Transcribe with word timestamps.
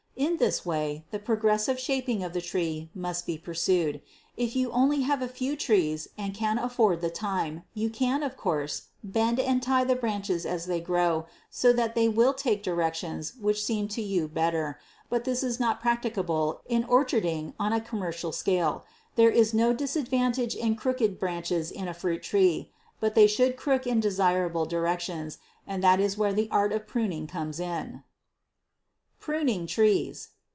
In 0.17 0.37
this 0.37 0.63
way 0.63 1.03
the 1.09 1.17
progressive 1.17 1.79
shaping 1.79 2.23
of 2.23 2.33
the 2.33 2.41
tree 2.43 2.91
must 2.93 3.25
be 3.25 3.39
pursued. 3.39 4.01
If 4.37 4.55
you 4.55 4.69
only 4.71 5.01
have 5.01 5.23
a 5.23 5.27
few 5.27 5.55
trees 5.55 6.09
and 6.15 6.35
can 6.35 6.59
afford 6.59 7.01
the 7.01 7.09
time, 7.09 7.63
you 7.73 7.89
can, 7.89 8.21
of 8.21 8.37
course, 8.37 8.83
bend 9.03 9.39
and 9.39 9.63
tie 9.63 9.83
the 9.83 9.95
branches 9.95 10.45
as 10.45 10.67
they 10.67 10.79
grow, 10.79 11.25
so 11.49 11.73
that 11.73 11.95
they 11.95 12.07
will 12.07 12.35
take 12.35 12.61
directions 12.61 13.33
which 13.41 13.63
seem 13.65 13.87
to 13.89 14.01
you 14.03 14.27
better, 14.27 14.79
but 15.09 15.23
this 15.23 15.41
is 15.41 15.59
not 15.59 15.81
practicable 15.81 16.61
in 16.67 16.83
orcharding 16.83 17.53
on 17.59 17.73
a 17.73 17.81
commercial 17.81 18.31
scale. 18.31 18.85
There 19.15 19.31
is 19.31 19.55
no 19.55 19.73
disadvantage 19.73 20.53
in 20.53 20.75
crooked 20.75 21.19
branches 21.19 21.71
in 21.71 21.87
a 21.87 21.95
fruit 21.95 22.21
tree, 22.21 22.69
but 22.99 23.15
they 23.15 23.25
should 23.25 23.57
crook 23.57 23.87
in 23.87 23.99
desirable 23.99 24.65
directions, 24.65 25.39
and 25.65 25.83
that 25.83 25.99
is 25.99 26.15
where 26.15 26.33
the 26.33 26.49
art 26.51 26.73
in 26.73 26.81
pruning 26.81 27.25
comes 27.25 27.59
in. 27.59 28.03
Pruning 29.19 29.67
Times. 29.67 30.29